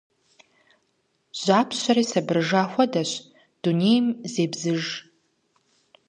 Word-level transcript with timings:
Жьапщэри 1.41 2.03
сабырыжа 2.11 2.63
хуэдэщ. 2.71 3.11
Дунейм 3.61 4.05
зебзыж. 4.31 4.83